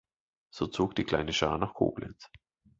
[0.51, 2.27] So zog die kleine Schar nach Koblenz.